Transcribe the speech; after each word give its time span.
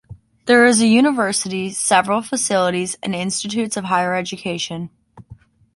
There 0.47 0.65
is 0.65 0.81
a 0.81 0.87
university, 0.87 1.69
several 1.69 2.23
faculties 2.23 2.95
and 3.03 3.13
institutes 3.13 3.77
of 3.77 3.83
higher 3.83 4.15
education. 4.15 4.89